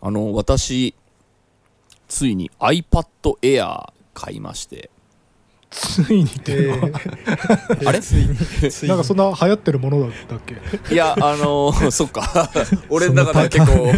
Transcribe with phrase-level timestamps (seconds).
[0.00, 0.94] あの私
[2.08, 3.06] ついに iPad
[3.42, 4.90] Air 買いまして。
[5.70, 6.92] ついにっていうの？
[6.92, 7.00] は
[7.86, 8.00] あれ？
[8.00, 8.36] ついに。
[8.36, 10.56] ついになんかそんな流行ってるものだったっけ？
[10.92, 12.50] いやあの そっか。
[12.88, 13.92] 俺の中では結構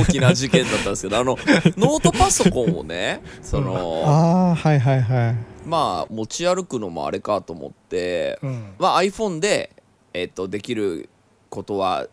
[0.00, 1.36] 大きな事件だったんですけどあの
[1.76, 4.10] ノートパソコンをねそのあ
[4.52, 5.36] あはいはいはい。
[5.68, 8.72] まあ持ち歩くのもあれかと思ってうん。
[8.78, 9.72] まあ iPhone で
[10.14, 11.10] えっとできる
[11.50, 12.06] ことは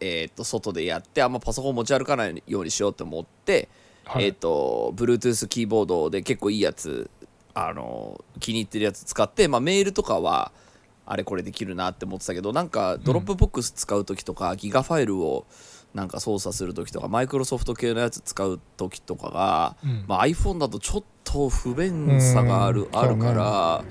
[0.00, 3.68] えっと外でやってあんまパソコン持ち歩かないようにしようと思って
[4.04, 4.24] はい。
[4.24, 7.10] えっ、と Bluetooth キーボードで結構いいやつ
[7.54, 10.52] あの気に入ってるやつ使って、まあ、メールとかは
[11.04, 15.46] あれこれできるなって思ってたけどなんか Dropbox 使う時とか、ギガファイルを
[15.94, 20.04] なんか操作する時とかマイクロソフト系のやつ使う時とかが、うん。
[20.06, 22.98] まあ、iPhone だとちょっと不便さがある,、うん。
[22.98, 23.84] あるから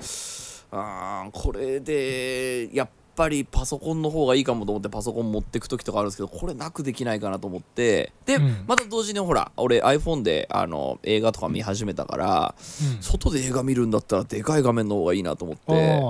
[0.70, 2.92] あーこれでやっぱ
[3.26, 8.12] りパソコンの方がいいかもと思ってパソコン持ってく時とかあるんですけどこれなくできないかなと思って。
[8.26, 8.64] で、うん。
[8.66, 13.02] また同時にほら俺 iPhone であの映画とか見始めたからうん。
[13.02, 16.00] 外で映画見るんだったらでかい画面の方がいいなと思って。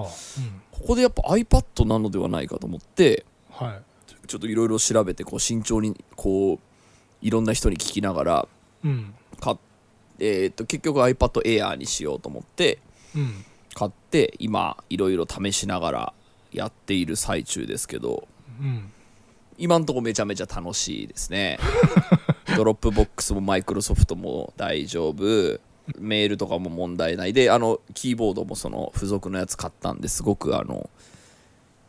[0.73, 3.25] ここでやっぱ iPad なのではないかと思って
[3.61, 3.83] うんはい。
[4.27, 6.59] ちょっといろいろ調べてこう慎重にこう
[7.23, 8.49] いろんな人に聞きながら
[8.85, 9.15] うん。
[9.41, 9.57] 買っ
[10.21, 12.79] えーっと結局 iPad Air にしようと思って
[13.15, 13.45] うん。
[13.75, 16.13] 買って今いろいろ試しながら
[16.53, 18.29] やっている最中ですけど
[18.61, 18.91] うん。
[19.59, 21.59] 今んとこめちゃめちゃ楽しいですね。
[22.57, 25.61] Dropbox もマイクロソフトも大丈夫。
[25.99, 27.33] メールとかも問題ない。
[27.33, 30.89] であのキーボードもその付属のやつ買ったんですごくあの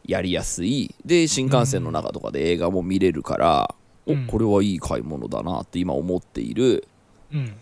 [0.05, 0.95] やりやすい。
[1.05, 3.75] で新幹線の中とかで映画も見れるから、
[4.07, 4.25] うん。
[4.27, 6.87] おこれはいい買い物だなって今思っている。
[7.31, 7.53] うん。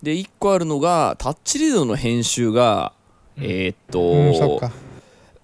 [0.00, 2.92] で1個あるのがタッチリードの編集が、
[3.36, 3.44] うん。
[3.44, 4.70] えーっと、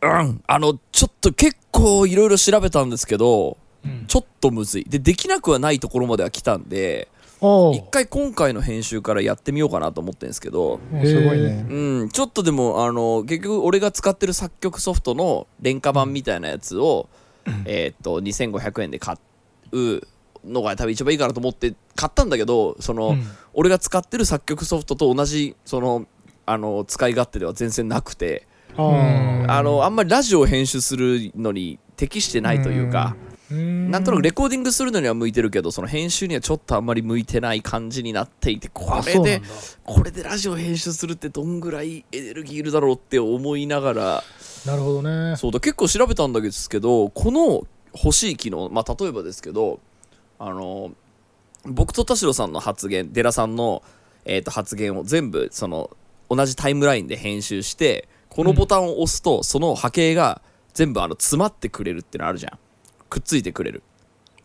[0.02, 0.42] うん。
[0.46, 4.04] あのちょっと結構いろいろ調べたんですけどうん。
[4.06, 4.84] ちょっとむずい。
[4.84, 7.08] でできなくはないところまでは来たんで
[7.40, 11.66] お一回今回の編集からやってみようかなと思ってるんですけどすごいね。
[11.68, 12.08] うん。
[12.10, 17.08] ちょっとでもあの結局俺が使ってる作曲ソフトの廉価版みたいなやつを、
[17.64, 19.16] えーっと2500円で買
[19.72, 20.00] う
[20.44, 23.24] のが多分一番いいかなと思って買ったんだけどその、うん。
[23.54, 26.06] 俺が使ってる作曲ソフトと同じその
[26.46, 28.46] あの使い勝手では全然なくて
[28.76, 39.42] あのあんまりラジオを編集するのに適してないというか、ーなんとなくレコーディングするのには向いてるけどその編集にはちょっとあんまり向いてない感じになっていてこあれで
[39.84, 44.24] これでラジオ編集するってどんぐらいエネルギーいるだろうって思いながら。
[44.66, 45.36] なるほどね。
[45.36, 49.80] そうだ結構調べたんですけどこの欲しい機能まあ例えばですけど
[50.38, 50.92] あの
[51.64, 53.82] 僕と田代さんの発言デラさんの、
[54.24, 55.90] えー、と発言を全部その
[56.30, 60.40] 同じタイムラインで編集してこのボタンを押すと、その波形が
[60.72, 62.58] 全部あの詰まってくれるっていうのあるじゃん。
[63.10, 63.82] くっついてくれる。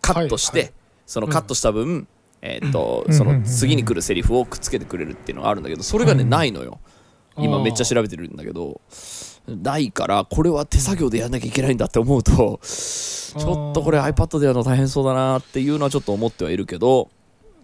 [0.01, 0.73] カットして、はいはい。
[1.05, 2.05] そのカットした分、
[2.41, 3.13] えーとうん。
[3.13, 3.43] そうんうんうん。
[3.43, 6.79] の次に来るセリフをくっつけてくれるっていうのがあるんだけどそれがね、うんないのよ。
[7.37, 8.81] 今めっちゃ調べてるんだけど
[9.47, 17.09] ないからこれは手作業でやんなきゃいけないんだって思うとちょっとこれ iPad でやるの大変そうだなっていうのはちょっと思ってはいるけど、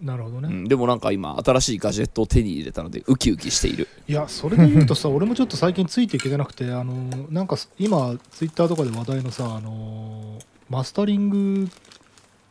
[0.02, 3.88] なるほどね、うん、でもなんか今新しいガジェットを手に入れたのでウキウキしている。
[4.06, 10.38] いやそれで言うとさ 俺もちょっと最近ついていけてなくてあのなんか今ツイッターとかで話題のさあの
[10.68, 11.68] マスタリング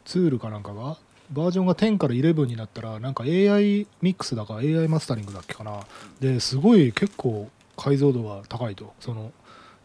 [0.06, 0.98] ツールかなんかが
[1.32, 5.82] バージョンが10から11になったらなんか AI ミックスだか AI マスタリングだっけかな。
[6.20, 8.94] ですごい結構解像度が高いと。
[9.00, 9.32] その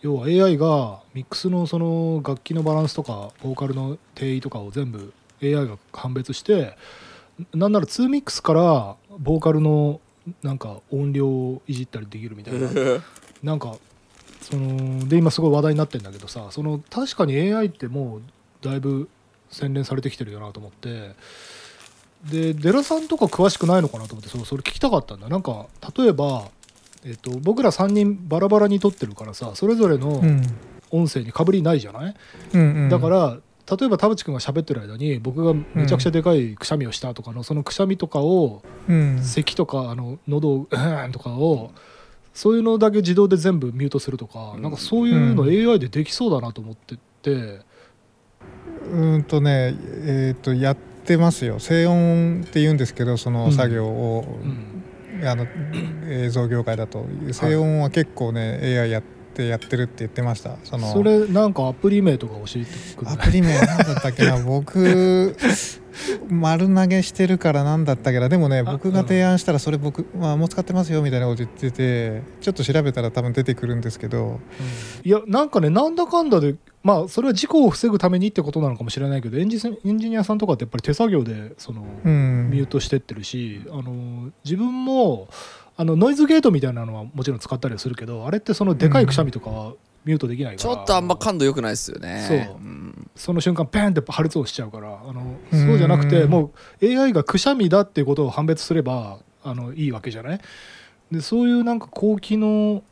[0.00, 6.76] 要は AI がミックスのその楽器のバランスとかボーカルの定位とかを全部 AI が判別して
[7.54, 10.00] なんなら2ミックスからボーカルの
[10.42, 12.68] なんか音量をいじったりできるみたいな。
[13.42, 13.76] なんか
[14.42, 18.22] そので今すごい話題になってるんだけどさその確かに AI ってもう
[18.62, 19.08] だいぶ
[19.50, 21.14] 洗練されてきてるよなと思って。
[22.28, 25.28] でデラさんとか詳しくないのかなと思ってそうそれ聞きたかったんだ。
[25.28, 25.66] なんか
[25.96, 26.48] 例えば、
[27.04, 30.42] えっと、僕ら3人バラバラに撮ってるからさそれぞれのうん。
[30.90, 32.14] 音声にかぶりないじゃない、
[32.54, 32.88] うんうん。
[32.88, 33.36] だから
[33.70, 39.22] 例えば田淵君が喋ってる間に僕がめちゃくちゃでかいくしゃみをしたとかの、そのくしゃみとかをうん。
[39.22, 41.72] 咳とかあの喉をうーんとかを
[42.32, 44.62] そういうのだけ自動で全部ミュートするとか、うん。
[44.62, 45.70] なんかそういうのうん。
[45.70, 51.58] AI でできそうだなと思ってて、うーんとねえっ、とやってますよ。
[51.58, 54.84] 静音って言うんですけどその作業を、うん。
[55.28, 55.46] あの
[56.06, 57.04] 映像業界だと。
[57.32, 60.56] 静音は結構ね AI やってやってるって言ってました。
[60.64, 64.38] そのそれなんかアプリ名とか教えてくれアプリ名何だったっけな？
[64.42, 65.36] 僕
[66.30, 68.28] 丸投げしてるからなんだったっけな？
[68.28, 74.40] でもねあ僕が提案したらそれ僕、まあ、もう使ってますよみたいなこと言っててちょっと調べたら多分出てくるんですけど。
[75.04, 82.50] いやなんかねなんだかんだでまあそれは事故を防ぐためにってことなのかもしれないけどエンジエンジニアさんとかってやっぱり手作業でその、うん。
[82.50, 85.28] ミュートしてってるしあの自分も
[85.80, 89.72] あのノイズゲートみたいなのはもちろん使ったりはするけどあれってそのでかいくしゃみとかは
[90.04, 92.24] ミュートできないから、ちょっとあんま感度良くないですよね。
[92.28, 92.38] そう。
[92.38, 92.40] う。
[92.68, 95.66] んその瞬間ペンって破裂音しちゃうからあのうん。
[95.66, 96.52] そうじゃなくても
[96.82, 100.40] う AI がくしゃみだっていうことを判別すればあのいいわけじゃない？
[101.12, 102.82] でそういうなんか高機能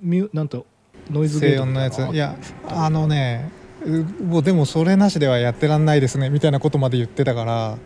[0.00, 0.66] ミュなんと
[1.10, 2.00] ノイズゲートのやつ。
[2.12, 2.36] いや
[2.68, 3.50] あのね
[3.84, 7.78] うもうでもそれなしではやってらんないですねみたいなことまで言ってたから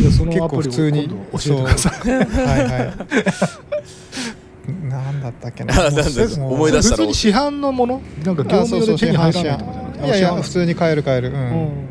[0.00, 2.08] いやその結アプリを構普通に今度教えてください。
[2.08, 2.92] はいはい
[4.66, 5.74] なんだったっけな。
[5.74, 6.02] なんだ
[6.38, 8.00] もう思い出した普通に市販のもの？
[8.24, 10.06] なんか業務用で手に入らないとかじゃなくて？
[10.06, 11.28] いやいやあ普通に買える買える。
[11.28, 11.34] うん。
[11.34, 11.88] ん。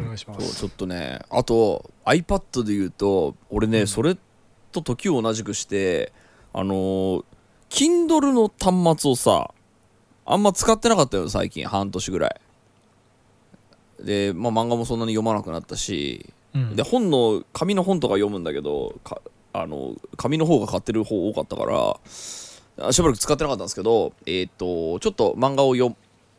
[0.00, 0.56] お願いします。
[0.56, 3.86] ちょっとねあと iPad で言うと俺ね、うん。
[3.86, 4.16] それ
[4.72, 6.12] と時を同じくして
[6.52, 7.24] あのー
[7.68, 9.54] Kindle の端末をさ
[10.26, 12.40] あんま使ってなかったよ最近半年ぐらい。
[14.04, 16.74] で、まあ、漫画もそんなに読まなくなったしうん。
[16.74, 19.20] で本の紙の本とか読むんだけどか
[19.52, 25.94] あの紙の方が買ってる方多かったからあしばらく使ってなかったんですけどえっ、とちょっと漫画を読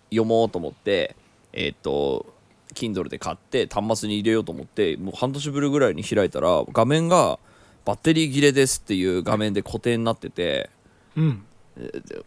[0.09, 1.15] 読もうと思って
[1.53, 2.25] えっ、と
[2.73, 7.39] Kindle で買って端末に入れようと思ってもう半年ぶりぐらいに開いたら画面が
[7.85, 10.69] バッテリー切れですっていう画面で固定になってて
[11.15, 11.43] うん。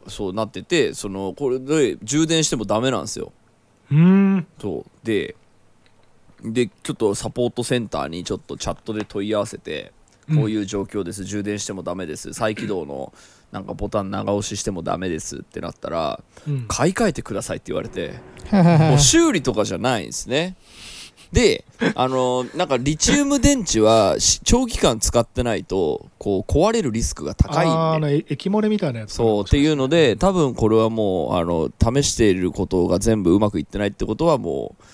[0.08, 3.32] そうなっててそのこれで充電してもダメなんですよ。
[3.90, 4.46] うーん。
[4.60, 5.06] そう。
[5.06, 5.36] で
[6.42, 9.92] でちょっとサポートセンターにちょっとチャットで問い合わせて
[10.28, 12.32] こういう状況です、充電してもダメです。
[12.32, 13.12] 再起動の
[13.52, 16.64] なんかボタン長押ししてもダメですってなったらうん。
[16.66, 18.14] 買い替えてくださいって言われて
[18.52, 20.56] もう修理とかじゃないんですね。
[21.32, 21.64] で
[21.96, 28.24] あのなんかリチウム電池はし長期間使ってないとこう壊れるリスクが高いんで。
[28.28, 34.84] 液漏れみたいなやつそうっていうので多分これはもうあの試していることが全部うまくいってないってことはもう、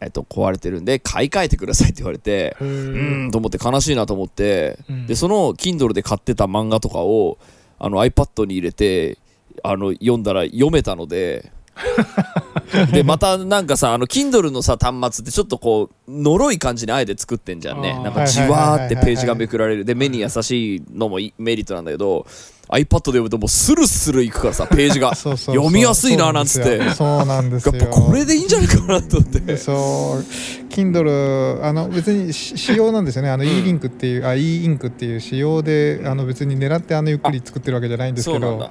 [0.00, 2.94] えっと壊れてるんで買い替えてくださいって言われてへうー。
[2.94, 5.06] ーんと思って悲しいなと思って、うん。
[5.06, 7.38] でその Kindle で買ってた漫画とかを
[7.78, 9.18] あの iPad に入れて
[9.62, 11.50] あの読んだら読めたので
[12.92, 17.94] でまたなんかさあの Kindle のさ端末ってちょっとこう呪い感じにあえて作ってんじゃんね。
[18.02, 19.84] なんかじわーってページがめくられる。
[19.84, 22.26] で目に優しいのもいメリットなんだけど
[22.68, 25.14] iPad で読むともうスルスルいくからさページが。
[25.16, 26.78] 読みやすいななんつって。
[26.78, 27.72] やっそうなんですよ。
[27.72, 29.56] ぱこれでいいんじゃないかなと思って。
[29.56, 30.72] そう。
[30.72, 33.30] Kindle あの別にし仕様なんですよね。
[33.30, 38.70] あの e リンクっていう、あ e インクっていう仕様であの別に狙ってあのゆっくり作ってるわけじゃないんですけど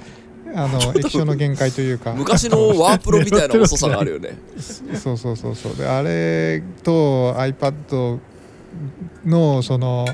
[0.55, 2.13] あの 液晶の限界というか。
[2.13, 4.37] 昔のワープロみたいな遅さがあるよね。
[4.95, 5.75] そうそうそうそう。
[5.75, 8.19] であれと iPad
[9.25, 10.07] のその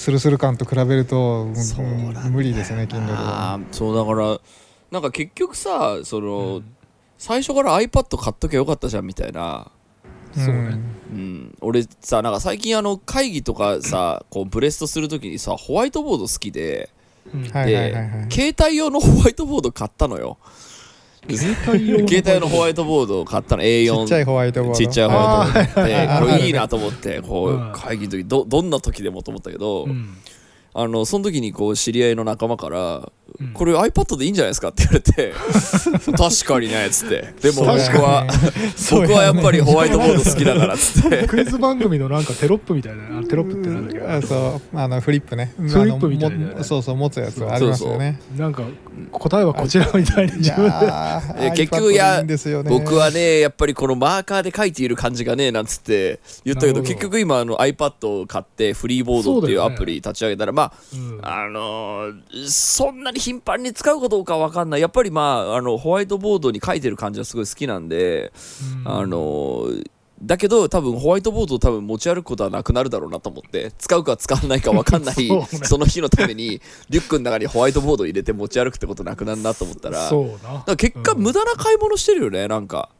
[0.00, 1.44] スルスル感と比べると
[2.30, 4.40] 無理ですね Kindle はそうだから
[4.90, 6.76] なんか結局さその、うん。
[7.18, 9.70] 最初から iPad 買っときゃよかったじゃんみたいな、
[10.32, 10.78] そうね。
[11.12, 16.88] うん、俺さなんか最近あの会議とかさこうブレストするときにさホワイトボード好きで
[17.34, 17.42] うん。
[17.50, 18.32] はいはいはいはい。
[18.32, 20.38] 携帯用のホワイトボード買ったのよ
[21.28, 23.62] 携帯用携帯のホワイトボードを買ったの。
[23.62, 24.78] A4 ちっちゃいホワイトボード。
[24.78, 27.72] ちっちゃいホワイトボードでこれいいなと思ってこううん。
[27.72, 30.16] 会議の時どどんな時でもと思ったけど、うん
[30.72, 33.52] あのその時にこう知り合いの仲間からうん。
[33.54, 34.68] これ iPad でいいんじゃないですか？
[34.68, 35.32] って言われて
[36.12, 37.32] 確かにねっつって。
[37.40, 37.68] でも僕
[38.02, 38.26] は
[38.76, 41.26] そう僕はやっぱりホワイトボード好きだからっつって。
[41.28, 44.00] クイズ番組のなんかテロップみたいなあテロップってなんだっけ？
[44.00, 44.78] あそう。
[44.78, 45.52] あのフリップね。
[45.56, 47.44] フリップみたいなねそうそう持つやつ。
[47.48, 48.20] ありますよね。
[48.36, 48.62] なんか
[49.12, 50.70] 答えはこちらみたいにい自分で。
[50.70, 52.70] やーいや結局 iPad いやでいいんですよね。
[52.70, 56.88] 僕はねやっぱりこのマーカーで書いている感じがねなんつって言ったけどなるほど。
[56.88, 61.20] 結局今あの iPad を買ってフリーボードっていうそうだよねアプリ立ち上げたらまうん。
[61.22, 64.80] ああのーそんなに頻繁に使うかどうかわかんない。
[64.80, 68.32] やっぱりまああのホワイトボードに書いてる感じはすごい好きなんで
[68.84, 68.92] うん。
[68.92, 69.90] あのー
[70.22, 75.14] だけど多分ホワイトボードを多分持ち歩くことはなくなるだろうなと思って使うか使わないか分かんない
[75.64, 80.10] その日のためにリュックの中にホワイトボードを入れて持ち歩くってことなくなるなと思ったら
[80.76, 81.22] 結果うん。
[81.22, 82.90] 無駄な買い物してるよねなんか。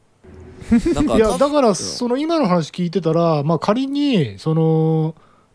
[0.95, 5.13] なんかいやだからうんその今の話聞いてたら、まあ、仮にその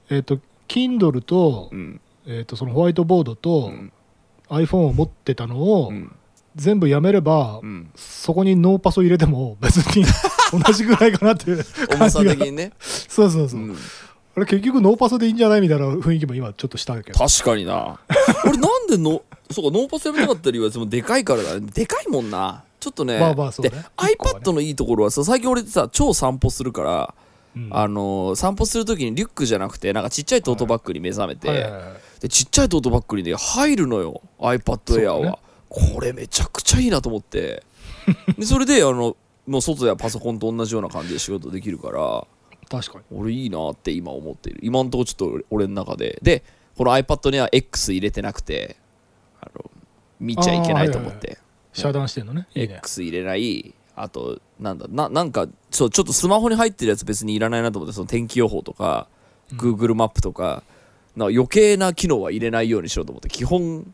[0.09, 2.01] えっ、と Kindle と,、うん。
[2.27, 3.93] えー、とそのホワイトボードうとん。
[4.49, 6.13] iPhone を持ってたのをうん。
[6.55, 7.91] 全部やめれば、うん。
[7.95, 10.05] そこにノーパスを入れても別に
[10.65, 11.59] 同じぐらいかなっていう
[11.91, 12.37] 重さ感じが。
[12.37, 13.61] 的にね、そうそうそう。
[13.61, 13.77] う、ん。
[14.37, 17.99] あれ結局ノーパスでいいんじゃないみたいな雰囲気も今ちょっとしたけど確かにな。
[18.45, 22.63] 俺なんでのそうかノーパスやめたかった理由はそのでかいからだねでかいもんな。
[22.81, 23.19] ちょっとね。
[23.19, 23.71] まあまあそうね。
[23.71, 27.26] で一個はね iPad のいいところはさ最近俺さ超散歩するからうん
[27.71, 31.83] あの散歩する時にリュックじゃなくてなんかちっちゃいトートバッグに目覚めて、はいはいはい
[32.21, 35.39] でちっちゃいトートバッグにね入るのよ iPad そう Air は、ね。
[35.69, 37.63] これめちゃくちゃいいなと思って。
[38.39, 42.27] でそれであのもう外ではパソコンと同じような感じで仕事できるから
[42.69, 43.05] 確かに。
[43.19, 44.61] 俺いいなって今思っている。
[44.63, 46.19] 今んとこちょっと俺俺の中で。
[46.23, 46.43] で
[46.77, 48.77] この iPad には X 入れてなくて
[49.41, 49.71] あの
[50.21, 51.39] 見ちゃいけないと思って、
[51.73, 52.49] 遮断してんのね。
[52.55, 59.09] X 入れないあとなんだななんかそうちょっとスマホに入ってるやつ別にいらないなと思ってその天気予報とか、
[59.55, 60.63] Google マップとか
[61.17, 63.91] なんか余計な機能は入れないようにしようと思って基本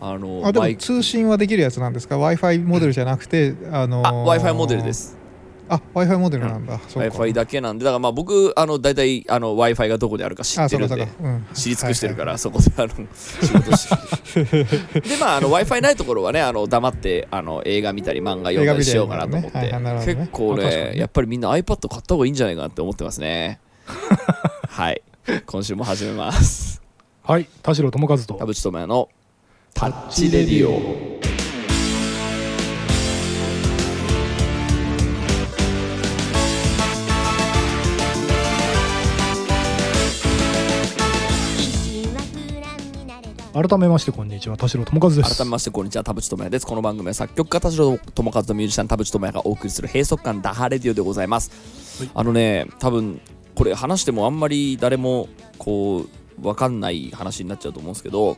[0.00, 5.17] あのあでも通信はできるやつなんですか？W i f i モデルじゃなくてあのあ w i f i モデルです
[5.68, 9.88] あ w i f i モデルなんだ、そう w か i f i だけなんでだからまあ僕あの大体あの w i f i
[9.88, 11.08] がどこにあるか知ってるんで。
[11.20, 15.02] うん、知り尽くしてるから、はいそこであの仕事してる。
[15.02, 19.72] でまあ w i f i ないところはねあの黙ってあの映画見たり漫画読んだりしようかなと思って、ね。
[19.72, 20.92] はいね結構ね。
[20.96, 23.60] やっぱりみんな iPad 買った方がいいんじゃないかなって思ってますね。
[24.68, 25.02] はい。
[25.46, 26.80] 今週も始めます。
[27.22, 27.46] はい。
[27.62, 28.34] 田代智和と。
[28.34, 29.08] 田淵智也の
[29.74, 31.37] タッチレディオ
[43.60, 45.36] 改めましてこんにちは田代智和です。
[45.36, 46.66] 改めましてこんにちは田淵智也です。
[46.66, 52.10] この番組は作曲家田代智和とミュージシャン田淵智也がお送りする閉塞感ダハレディオでございます、はい。
[52.14, 53.20] あのね多分
[53.56, 56.06] これ話してもあんまり誰もこ
[56.38, 58.36] う分かんない話になっちゃうと思うんですけど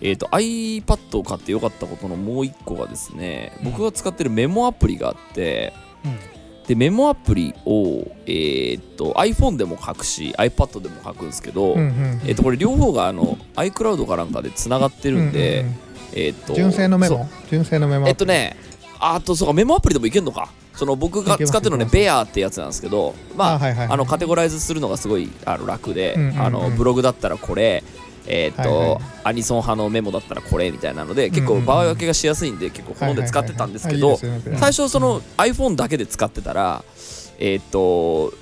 [0.00, 5.74] えーと iPad を買ってよかったことのもう一個がですね僕が使ってるメモアプリがあって
[6.06, 15.78] うんでメモアプリを、えー、と iPhone でも書くし iPad でも書くんですけど、うんうんえー、とこれ両方があの iCloud かなんかでつながってるんで、うんうんうん。
[16.14, 17.28] えー、と純正のメモ？
[17.50, 18.56] 純正のメモえっとね
[18.98, 20.48] あとそうかメモアプリでもいけるのか。
[20.74, 23.88] その僕が使ってるのねベアってやつなんですけどまああはいはいはい。
[23.94, 26.40] あのカテゴライズするのがすごいあの楽で、うんうんうん。
[26.40, 27.84] あのブログだったらこれ
[28.26, 28.98] えーっと、はいはい。
[29.24, 31.60] アニソン派のメモだったらこれみたいなので結構うんうん。
[31.60, 36.84] うん場合分けがしやすいんで結構好んで使ってたんですけど最初その iPhone だけで使ってたら
[37.38, 38.32] えーっと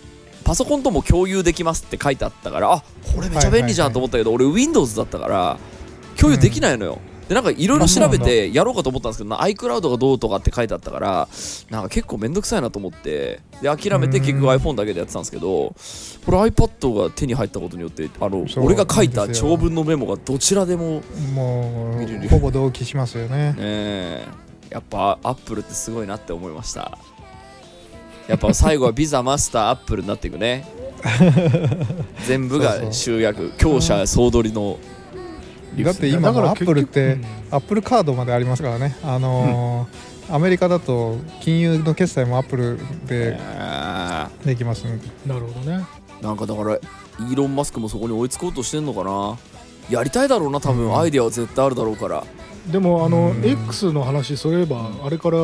[0.45, 2.85] パソコンとも共有できますって書いてあったからあ
[3.15, 5.59] これめちゃ便利じゃんと思ったけど、俺 Windows だったから
[6.19, 6.99] 共有できないのよ、
[7.29, 11.29] でなんかいろいろ調べてやろうかと思ったんですけどな iCloud がどうとかって書いてあったから
[11.71, 15.75] なんか結構めんどくさいなと思ってで諦めて結局うん iPhone だけでやってたんですけど
[16.25, 21.03] これ iPad が手に入ったことによってあの俺が書いた長文のメモがどちらでも
[21.35, 22.27] も見れる。
[22.27, 23.53] うほぼ同期しますよね。
[23.53, 24.29] ねえ。
[24.71, 26.99] やっぱアップルってすごいなって思いました。
[28.29, 30.67] やっぱ最後はビザマスターアップルになっていくね。
[32.27, 34.79] 全部が集約強者総取りの
[35.79, 37.19] だって今だからアップルって
[37.51, 38.97] アップルカードまでありますからね。
[39.03, 45.01] あのーアメリカだと金融の決済もアップルであできますね。
[45.25, 45.85] うんなるほどね。
[46.21, 49.37] ーなんかだからイーロン・マスクもそこに追いつこうとしてんのかな？
[49.91, 50.99] やりたいだろうな多分、うん。
[50.99, 52.25] アイデアは絶対あるだろうから。
[52.71, 53.45] でもあのうん。
[53.45, 55.39] X の話そういえばあれから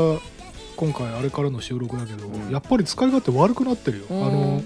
[0.76, 2.50] 今回あれからの収録だけど、うん。
[2.50, 4.26] やっぱり使い勝手悪くなってるよ、うん。
[4.26, 4.62] あの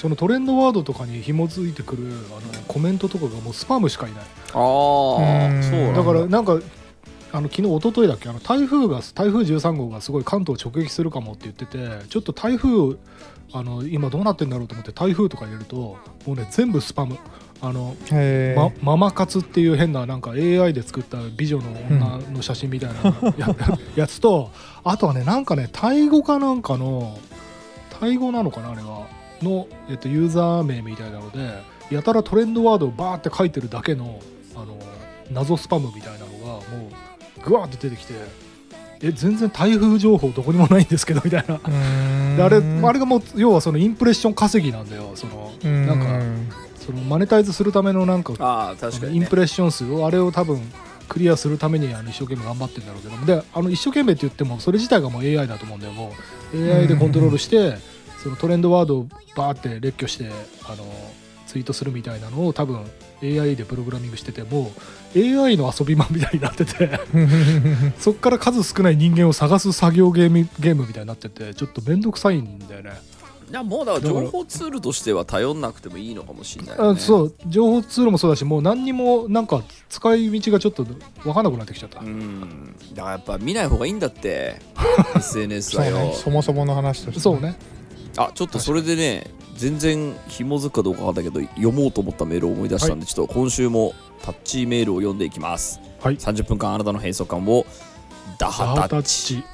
[0.00, 4.24] そのトレンドワードとかに紐づいてくるあのコメントとかがもうスパムしかいない。
[4.54, 5.62] ああうん。
[5.62, 5.92] そうだ。
[5.92, 6.58] だからなんか
[7.32, 12.96] あの昨日一昨日だっけあの台風が台風13号がすごい関東を直撃するかもって言っててちょっと台風
[13.52, 17.18] あの今どうなってんだろうと思って台風とか入れるともうね全部スパム。
[17.62, 23.54] あのへま、ママ活っていう変ななんか AI で作った美女の女の写真みたいなや,
[23.96, 24.50] やつと
[24.82, 27.18] あとはねなんかねタイ語かなんかの
[28.00, 34.20] タイ語なのかなあれはの、えっと、ユーザー名みたいなのでやたらトレンドワードをバーって書いてるだけの
[34.54, 34.76] あの
[35.30, 36.60] 謎スパムみたいなのがも
[37.38, 38.14] うグワーって出てきて
[39.02, 41.58] え全然台風情報どこにもないんですけどみたいな。
[42.36, 46.20] であれあれがもう要はそのインプレッション稼ぎなんだよそのなんか
[46.76, 50.60] そのマネタイズするためのなんかああ確かに、ね、インプレッション数をあれを多分
[51.08, 53.26] クリアするためにあの一生懸命頑張ってるんだろうけども。
[53.26, 56.12] であの一生懸命って言ってもそれ自体がもう AI だと思うんだよも
[56.54, 56.72] う。
[56.72, 57.78] AI でコントロールして
[58.22, 60.30] そのトレンドワードをバーって列挙して
[60.66, 60.84] あの
[61.46, 62.84] ツイートするみたいなのを多分
[63.22, 64.72] AI でプログラミングしてても
[65.14, 67.00] う AI の遊び場みたいになってて
[67.98, 72.92] そっから数少ない人間を探す作業ゲームゲームみたいになっててちょっと面倒くさいんだよね。
[73.50, 77.34] いやもうだから情報ツールとしては頼んなくてもいいのかもしれない、ね、あそう。
[77.48, 82.76] 情報ツールもそうだしもう何にもなんか使い道がちょっと分かんなくなってきちゃった、うん。
[82.94, 84.60] だからやっぱ見ない方がいいんだって。
[85.18, 86.12] SNS はよ、ね。
[86.14, 87.56] そもそもの話としてそうね
[88.16, 95.80] あちょっとそれでね全然紐づくかどうかわかんないけど読もうと思ったメールを思い出したんで、ちょっと今週もタッチメールを読んでいきます。
[96.00, 96.16] はい。
[96.16, 97.66] 30分間あなたの閉塞感を
[98.38, 99.36] ダダハタッータッチ。
[99.36, 99.48] チ田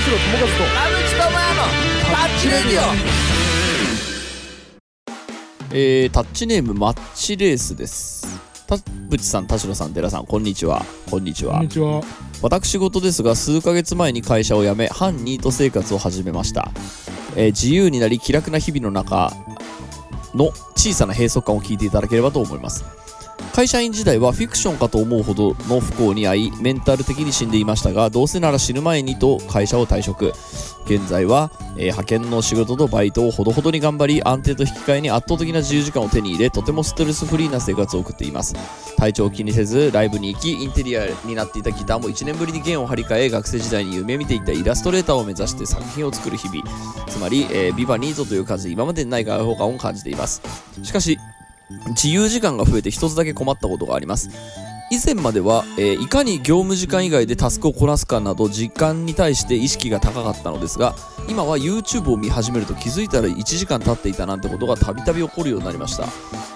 [0.00, 0.52] 智友和と田
[0.90, 1.62] 口智也の
[2.10, 2.82] タッチレディオ。
[5.72, 8.26] えー、タッチネームマッチレースです
[8.70, 8.76] 田
[9.10, 10.84] 淵さん田代さん寺さんこんにちは。
[11.10, 11.54] こんにちは。
[11.54, 12.02] こんにちは。
[12.40, 16.70] 私事ですが数ヶ月前に会社を辞め反ニート生活を始めました、
[17.36, 19.32] えー自由になり気楽な日々の中
[20.34, 22.84] の小さな閉塞感を聞いていただければと思います
[23.54, 30.32] 会社員時代はフィクションかと思うほどの不幸に遭いメンタル的に死んでいましたがどうせなら死ぬ前にと会社を退職。
[30.86, 38.54] 現在は、えー派遣の仕事とバイトをほどほどに頑張り安定と引き換えに圧倒的な自由時間を手に入れとてもストレスフリーな生活を送っています。
[38.96, 46.62] 体調を気にせずライブに行きインテリアになっていたギターも1年ぶりに弦を張り替え学生時代に夢見ていたイラストレーターを目指して作品を作る日々。
[47.08, 50.42] つまり、えービバニートという数で今までにない開放感を感じています。
[50.82, 51.18] しかし
[51.88, 54.30] 自由時間が増えて一つだけ困ったことがあります。
[54.92, 60.94] 以前までは、えーいかに業務時間以外でタスクをこなすかなど時間に対して意識が高かったのですが
[61.28, 66.06] 今は YouTube を見始めると気づいたら1時間経っていたなんてことがたびたび起こるようになりました。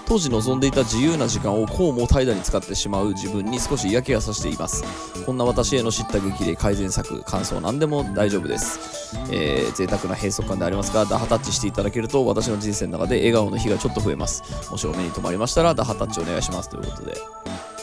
[0.07, 4.85] 当時望んでいた自由な時間をこうも怠惰に使ってしまう自分に少し嫌気がさしています。
[5.25, 14.43] こんな私への知った激励改善策感想何でも大丈夫です、えー、贅沢な閉塞感でありますがダハタッチしていただけると私の人生の中で笑顔の日がちょっと増えます。
[14.71, 16.69] もしお目に留まりましたらダハタッチお願いします。
[16.69, 17.74] ということで。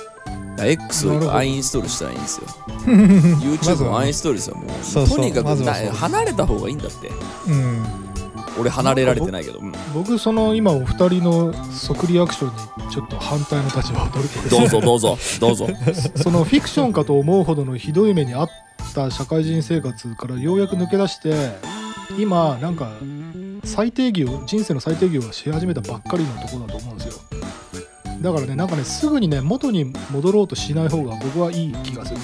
[0.65, 2.47] X をアインストールしたらいいんですよ。
[2.87, 4.69] YouTube はをアインストールですよもう。
[4.83, 5.17] そうそう。
[5.17, 7.09] とにかくま離れた方がいいんだって。
[7.47, 7.85] うん。
[8.59, 9.71] 俺離れられてないけど、うん。
[9.93, 15.67] 僕その今お二人の即リアクションにちょっと反対の立場を取るとどうぞどうぞ どうぞ。
[16.15, 18.49] そのフィクションかと思うほどのひどい目にあっ
[18.93, 21.33] た社会人生活からようやく抜け出して
[22.17, 22.91] 今なんか
[23.63, 27.10] 再定義を人生の再定義をし始めたばっかりのところだと思うんですよ
[28.21, 32.19] だからねなんかねすぐにね元に戻ろうとしない方が僕はいい気がする。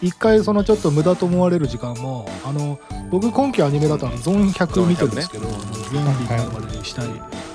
[0.00, 2.78] 一回そのちょっと無駄と思われる時間もあの
[3.10, 7.06] 僕今期アニメだとあのゾーン100見てるんですけど、ゾンビになるまでにしたい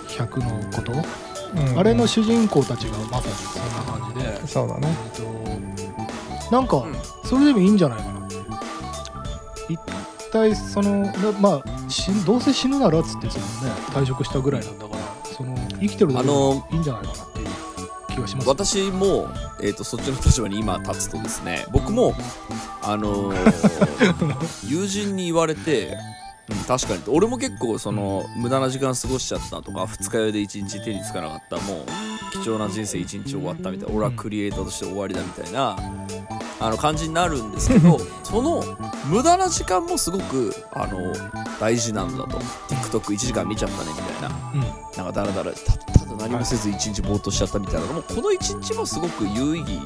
[0.08, 0.96] 100のこと、う
[1.76, 1.80] ん。
[1.80, 4.48] あれの主人公たちがまさにそんな感じで。
[4.48, 4.88] そうだね。
[5.06, 6.96] えっとなんかうん。
[7.24, 8.28] それでもいいんじゃないかな。
[9.70, 9.80] 一
[10.32, 11.64] 体そのなまあ
[12.26, 17.33] どうせ死ぬならっつってそのね退職したぐらいなんだからその生きてるだけでもいいんじゃないかな
[18.14, 18.50] 気がします。
[18.50, 19.30] 私も、
[19.62, 22.14] えー、とそっちの立場に今立つとですね僕も
[22.82, 25.98] あのー 友人に言われて、
[26.50, 31.86] うん、確かに俺も結構その無駄な時間過ごしちゃったとか二日酔いで一日手につかなかったもう
[32.32, 33.96] 貴重な人生一日終わったみたいな。
[33.96, 35.78] 俺はクリエイターとして終わりだみたいな
[36.60, 38.64] あの感じになるんですけど その
[39.06, 41.14] 無駄な時間もすごくあの
[41.60, 42.40] 大事なんだと。
[42.70, 44.52] TikTok1 時間見ちゃったねみたいな。
[44.54, 44.84] うん。
[44.98, 49.80] なんかだらだらたただ何もせず一日ぼーっとしちゃったみたいなのもこの一日もすごく有意義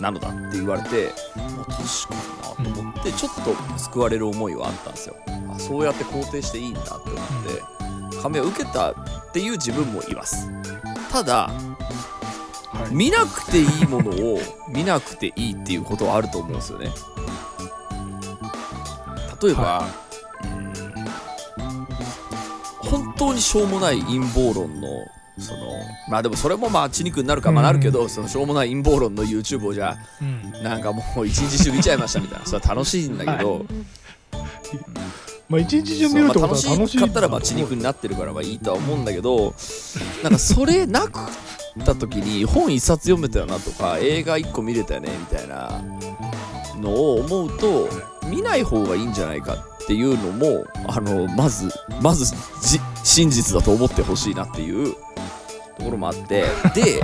[0.00, 5.16] なのだって言われて、まあ、確かになと思ってちょっと救われる思いはあったんですよ。
[5.50, 8.94] あそうやって肯定していいんだって思って感銘を受けたっ
[9.32, 10.50] ていう自分もいます。
[11.10, 11.50] ただ
[12.72, 12.94] はい。
[12.94, 16.90] 見なくていいものを 見なくていいっていうことはあると思うんですよね。
[19.42, 19.84] 例えば、は
[20.44, 20.72] うん
[22.92, 24.88] 本当にしょうもない陰謀論の
[25.38, 25.60] その
[26.10, 30.52] まあでもそれもまあ血肉になるかまあなるけど、そのしょうもない陰謀論の YouTube をじゃうん。
[30.60, 32.46] あなんかもう一日中見ちゃいましたみたいな。
[32.46, 33.64] それは楽しいんだけど、
[35.48, 39.54] まあ一日中見るってことは楽しいかったらまあ血肉になってるからまあいいとは思うんだけど
[40.22, 41.22] なんかそれなくっ
[41.84, 45.82] た時に本一冊読めたよなとか映画一個見れたよねみたいな
[46.80, 47.88] のを思うと
[48.28, 54.94] 見ない方がいいんじゃないかっていうのもあのまずまずじ真実だと思ってほしいなっていう
[55.78, 57.02] ところもあって で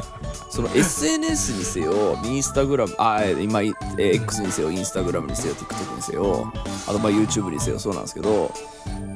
[0.50, 6.52] その SNS にせよインスタグラムあえ今えー X にせよインスタグラムにせよ TikTok にせよ
[6.86, 8.52] あとまあ YouTube にせよそうなんですけど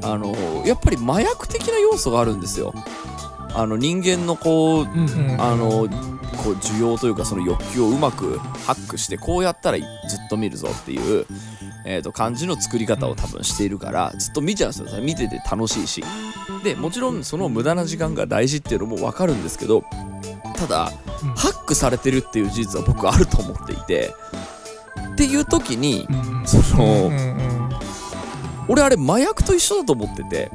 [0.02, 0.34] あの
[0.66, 2.74] やっぱり麻薬的な要素があるんですよ
[3.54, 4.86] あの人間のこう
[5.38, 5.88] あの
[6.42, 9.88] こう需要というかその欲求をうまくハックしてこうやったらずっ
[10.28, 11.26] と見るぞっていう、
[11.84, 15.02] えー、と感じの作り方を多分しているからずっと見ちゃうんですよ。
[15.02, 16.04] 見てて楽しいし。
[16.64, 19.84] でもちろんその無駄な時間が大事っていうのも分かるんですけど
[20.56, 21.34] ただうん。
[21.34, 24.14] ハックされてるっていう事実は僕あると思っていて
[25.12, 26.12] っていう時にう
[26.42, 27.10] んその、
[28.68, 30.50] 俺あれ麻薬と一緒だと思ってて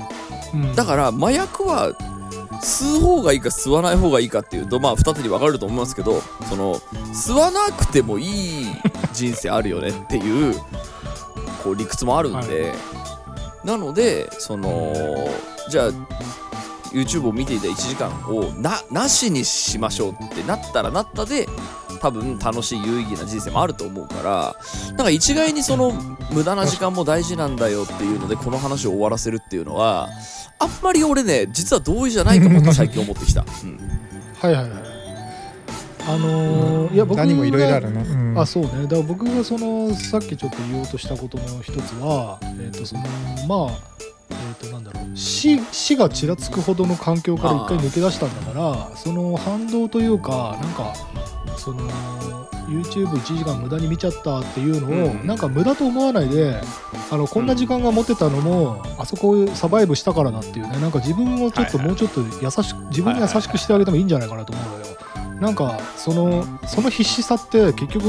[0.54, 0.76] うん。
[0.76, 1.94] だから麻薬は
[2.62, 6.76] 吸う方がいいか吸わない方がいいかっていうとまあ二手に分かれると思いますけどその
[7.14, 8.66] 吸わなくてもいい
[9.14, 10.56] 人生あるよねっていう
[11.64, 12.74] こう理屈もあるんで、
[13.64, 14.94] なのでその
[15.70, 15.90] じゃあ
[16.92, 21.48] YouTube を見ていた1時間をななしにしましょうってなったらなったで
[21.98, 24.56] 多分楽しい有意義な人生もあると思うから
[24.90, 25.92] なんか一概にその
[26.32, 30.10] 無駄な時間も大事なんだよっていうのでこの話を終わらせるっていうのは
[30.60, 33.78] あんまり俺ね実は同意じゃないかもって最近思ってきた、うん。
[34.40, 34.98] はいはいはい
[36.10, 38.40] あのーいや僕何もいろいろあがるね、うん。
[38.40, 38.84] あそうね。
[38.84, 43.02] だから僕がそのさっきちょっと言おうとしたことの一つはえっ、とその
[43.48, 43.78] まあ
[44.30, 45.18] えー、となんだろう。
[45.18, 50.94] 死死がちらつくほどの環境から一回抜け出したんだからその反動というかなんか
[51.68, 55.28] その YouTube1 時間無駄に見ちゃったっていうのを、うん。
[55.28, 56.62] なんか無駄と思わないで
[57.12, 64.98] あのこんな時間が持てたのも、あそこをサバイブしたからだっていうねなんか自分をちょっともうちょっと優しく自分に優しくしてあげてもいいんじゃないかなと思うのよ。
[65.42, 68.06] なんかそのその必死さって結局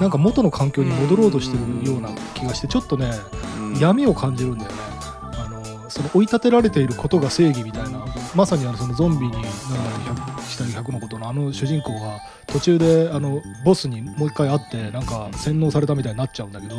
[0.00, 3.10] なんか元の環境に戻ろうとしてるような気がしてちょっとね
[3.58, 3.78] うん。
[3.78, 4.89] 闇を感じるんだよね
[5.90, 9.44] その追い立てられていることが正義みたいなまさにあのそのゾンビになる
[10.48, 16.76] 下100のことのあの主人公が途中であのボスにもう一回会ってなんか洗脳されたみたいになっちゃうんだけど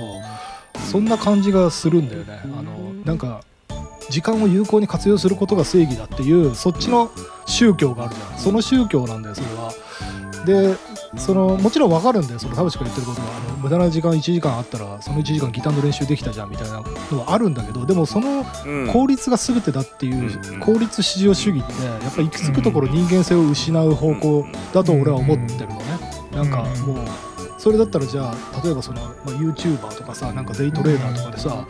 [0.91, 3.43] そんな感じがするんだよねあのなんか
[4.09, 7.11] 時間を有効に活用することが正義だっていうそっちの
[7.45, 9.71] 宗教があるじゃんその宗教なんだよそれは。
[10.45, 10.75] で
[11.17, 13.27] そのもちろん分かるんだよその田淵が言ってることは。
[13.27, 18.87] あの無駄な時間1時間あったらその1時間ギターの練習できたじゃんみたいなのはあるんだけどでもそのうん。
[18.91, 25.83] 効率が全てだっていううん効率至上主義ってやっぱり行き着くところ人間性を失う方向だと俺は思ってるのね。
[26.31, 26.97] なんかもう
[27.57, 31.67] それだったらじゃあ例えばその、まあ、YouTuber とかさなんかデイトレーダーとかでさ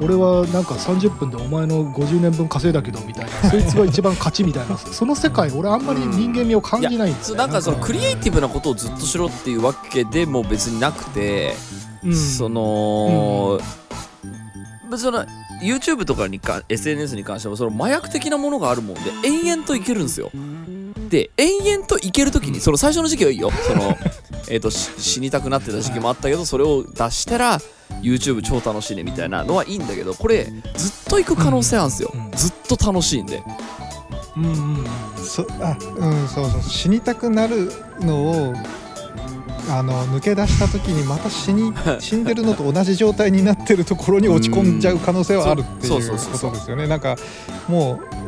[0.00, 7.18] 俺はなんか30分でお前の50年分稼いだけどみたいなそいつが一番勝ちみたいな その世界俺あんまり人間味を感じないんだよ、ね。
[7.22, 11.54] そうなんかそのクリエイティブなことをずっとしろっていうわけでも別になくて、
[12.04, 12.14] うん。
[12.14, 13.60] その、
[14.90, 15.26] 別にその
[15.60, 20.30] YouTube とかにか SNS に関してもその麻薬的なものがあるもんで延々といけるんですよ。
[21.08, 23.50] で延々といけるときにその最初の時期はいいよ。
[23.50, 23.96] その
[24.50, 27.58] えーとし死にたくなってた時期もあったけどそれを出したら
[28.02, 30.44] YouTube 超楽しいねみたいなのはいいんだけどこれ
[30.76, 32.30] ずっと行く可能性あるんですよ、うん。
[32.32, 33.42] ずっと楽しいんで。
[34.36, 36.62] うんうんうんそあうんそうそう。
[36.62, 38.54] 死にたくなるのを
[39.70, 47.16] あの抜け出した時にまた死に 死んでるのと同じ状態になってるところに落ち込んじゃう可能性はあるっていうそうこそうそうそうとですよねなんか
[47.68, 48.00] も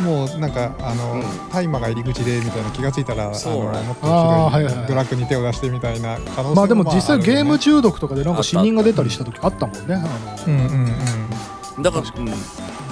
[0.00, 1.22] もうなんかあの、うん。
[1.50, 10.08] 大麻が入り口でみたいな気がついたらあのもっといドラッグに手を出してみたいな可能性もまあでも実際ゲーム中毒とかでなんか死人が出たりした時あったもんねあの
[10.46, 10.58] うん。
[10.58, 12.32] うんうんだから、うん、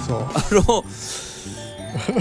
[0.07, 0.21] そう。
[0.21, 0.83] あの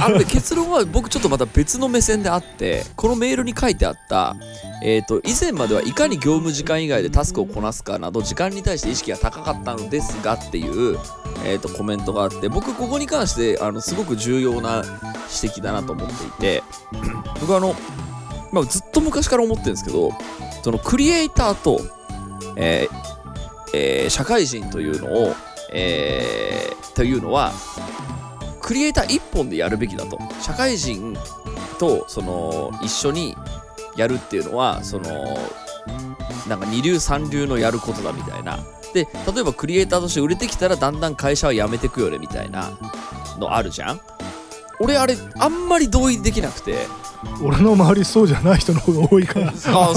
[0.05, 4.37] あのね結論は僕ちょっとまた別の目線であってこのメールに書いてあった、
[4.83, 10.99] えー、と以前まではいかに業務時間以外でタスクをこなすかなど時間に対して意識が高かったのですがっていう、
[11.45, 14.85] えー、とコメントがあって僕ここに関してあのすごく重要な
[15.43, 16.63] 指摘だなと思っていて
[17.41, 17.75] 僕あの、
[18.53, 20.13] まあ、ずっと昔から思ってるんですけど
[20.63, 21.81] そのクリエイターと、
[22.57, 23.17] えー
[23.75, 25.35] えー社会人というのを、
[25.73, 27.53] えーというのは
[28.63, 30.19] クリエイター一本でやるべきだと。
[30.41, 31.15] 社会人
[31.79, 33.37] とその一緒に
[33.97, 35.39] やるっていうのはその
[36.49, 38.59] なんか二流三流のやることだみたいな。
[38.95, 42.71] で例えばクリエイターとして売れてきたらだんだん会社は辞めてくよねみたいな
[43.39, 44.01] のあるじゃん。
[44.79, 46.87] 俺あれあんまり同意できなくて
[47.43, 49.95] 俺の周りそうじゃない人の方が多いからあ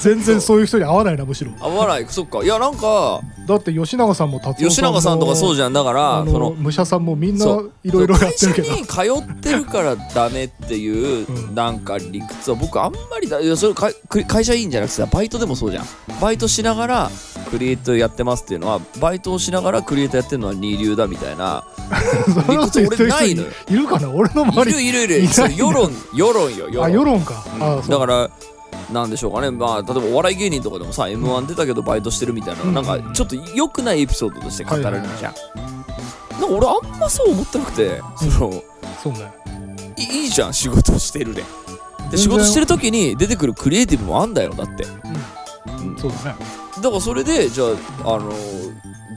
[0.00, 1.52] 全然そういう人に合わないなむしろ。
[1.60, 2.06] 合わない。
[2.08, 2.42] そっか。
[2.42, 5.72] いやなんかだって吉永さんも達夫吉永さんとかそうじゃん。
[5.72, 7.44] だからあそのの武者さんもみんな
[7.84, 8.68] いろいろやってるけど。
[8.86, 13.74] 会社に通ってるからダメっていううんなんか理屈は僕あんまりだいやそれ
[14.24, 15.84] 会社員じゃなくてさバイトでもそうじゃん。
[16.20, 17.10] バイトしながら
[17.52, 21.64] クリエイトやってますっていうのはバイトをしながらクリエイトやってるのは二流だみたいな。
[22.48, 23.48] 理屈俺ないのよ。
[23.68, 24.08] いるかな？
[24.08, 24.72] 俺のい周り。
[24.72, 25.18] るいるいる。
[25.18, 25.34] いない。
[25.34, 27.44] そう世論世論よ世あ論世論か、
[27.82, 27.86] うん。
[27.86, 28.30] だから
[28.90, 29.50] なんでしょうかね。
[29.50, 32.72] まあ例えばお笑い芸人とかでもさ m 1出たけどバイトしてるみたいな、うん。
[32.72, 38.62] なんかちょっと良くないエピソードとして語られるじゃん、なんか俺あんまそう思ってなくてその、
[39.02, 39.30] そうね。
[39.98, 41.44] いいいじゃん仕事してるで。
[42.10, 45.02] で仕事してる時に出てくるクリエイティブもあんだよだって、うん
[45.98, 46.36] そうだね。
[46.76, 47.64] だからそれでじゃ
[48.04, 48.30] ああの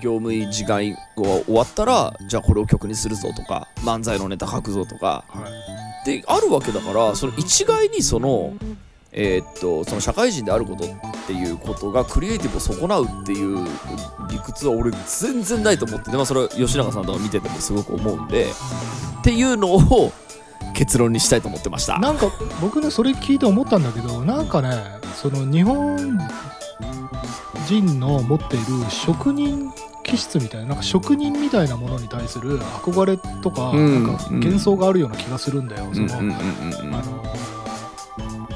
[0.01, 0.97] 業務時間が
[1.45, 5.49] 終わったらじゃあこれを曲にするぞとか漫才のネタ書くぞとかは
[6.05, 6.05] い。
[6.05, 8.53] であるわけだからその一概にその
[9.11, 10.87] えーっとその社会人であることっ
[11.25, 13.65] ていうことがクリエイティブを損なうっていう
[14.29, 18.45] 理屈は俺全然ないと思ってて、まあ、それは吉永さんとか見ててもすごく思うんで
[19.19, 20.11] っていうのを
[20.75, 21.97] 結論にしたいと思ってました。
[21.99, 22.27] なんか
[22.61, 24.69] 僕ねそれ聞いて思ったんだけどなんかね
[25.15, 26.19] その日本
[27.67, 29.71] 人の持っている職人
[30.03, 35.89] 気質みたいななんか職人みたいなものに対する憧れとか,、うんなんか幻想があるような気がするんだよ。
[35.93, 36.33] そのあの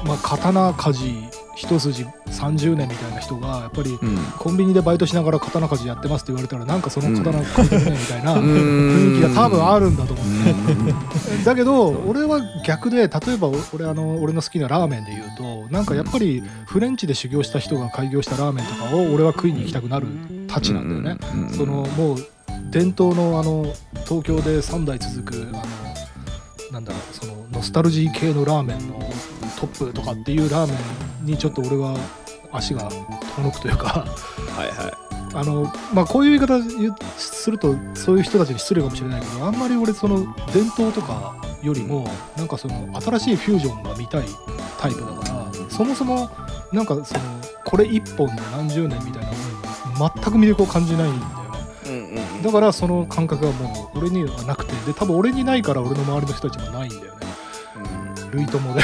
[0.04, 1.29] まあ、刀鍛冶
[1.60, 4.16] 一筋30年みたいな人がやっぱりうん。
[4.38, 11.44] コンビニでバイトしながら刀鍛冶やってますって言われたらなんかその刀買いたくねえみたいなう 雰囲気んが多分あるんだと思ううん。
[11.44, 20.06] だけど俺は逆で例えば俺あの俺の好きなラーメンで言うとなんかやっぱりフレンチで修行した人が開業したラーメンとかを俺は食いに行きたくなる
[20.48, 21.20] たちなんだよね。
[21.54, 22.16] そのもう
[22.70, 23.66] 伝統のあの
[24.04, 25.62] 東京で3代続くあの
[26.72, 29.10] なんだろうそのノスタルジー系のラーメンの
[29.58, 30.76] トップとかっていうラーメ
[31.22, 31.96] ンにちょっと俺は
[32.52, 32.88] 足が
[33.36, 34.04] 遠くというか。
[34.56, 35.10] はいはい。
[35.32, 42.04] あのまあこういう言い方するとそういう人たちに失礼かもしれないけどあんまり俺その伝統とかよりも
[42.36, 44.24] なんかその新しいフュージョンが見たい
[44.80, 46.28] タイプだからそもそも
[46.72, 47.20] なんかその
[47.64, 49.36] これ一本で何十年みたいなも
[49.98, 51.40] のに全く魅力を感じないんだよね。
[51.86, 52.42] うんうんうん。
[52.42, 57.09] だからその感覚がもう俺にはなくてで多分俺にないから俺の周りの人たちもないんだよね
[58.32, 58.80] 類友で。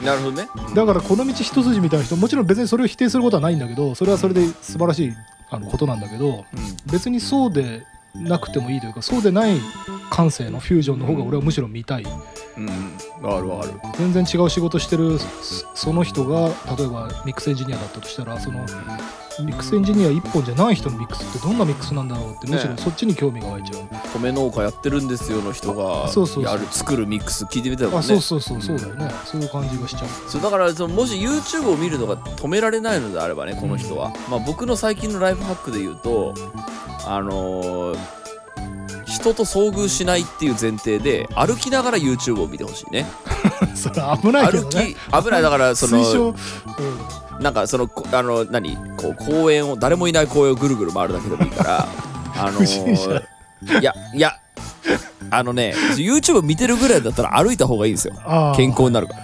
[0.00, 0.06] うん。
[0.06, 0.48] なるほどね。
[0.74, 5.12] だからこの道一筋みたいな人もちろん別にそれを否定することはないんだけどそれはそれで素晴らしい
[5.50, 6.44] あのことなんだけど
[6.86, 7.82] 別にそうで
[8.14, 9.60] なくてもいいというかそうでない
[10.10, 12.02] 感性のフュージョンの方が俺はむしろ見たい。
[12.02, 12.10] うん
[12.56, 13.26] うん。
[13.26, 13.72] わかるわかる。
[13.98, 18.60] 全然違う仕事してるそその人が例えばミックスエンジニアだったとしたらその
[19.44, 27.98] ミックスエンジニア一本じゃない人のミックスってどんなミックスなんだろうってむしろねそっちに興味が湧いちゃう、米農家やってるんですよの人がそうそうやる作るミックス聞いてみたいもんね。
[28.00, 29.10] あそうそうそうそうだよね。
[29.24, 30.08] そういう感じがしちゃう。
[30.28, 36.34] そうだからそのもし YouTube を見るのが止められないのであればねこの人は、まあ、僕の最近のライフハックで言うと
[37.06, 37.98] あのー
[39.06, 43.06] 人と遭遇しないっていう前提で歩きながら YouTube を見てほしいね。
[43.74, 45.42] それ危ないけど歩きね危ない。
[45.42, 48.76] だからそ推奨、のなんかそのこあの何？
[48.96, 51.88] こう公園を誰もいない公園をぐるぐる回るだけでもいいから
[52.38, 54.36] あのーいやいや
[55.30, 58.14] あのね YouTube 見てるぐらいだったら歩いた方がいいんですよ。
[58.56, 59.20] 健康になるから。